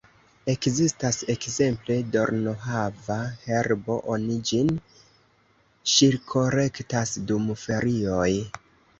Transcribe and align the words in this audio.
Ekzistas, 0.51 1.17
ekzemple, 1.31 1.97
dornohava-herbo, 2.13 3.97
oni 4.15 4.37
ĝin 4.51 4.71
ŝirkolektas 5.95 7.13
dum 7.33 7.45
ferioj. 7.65 8.31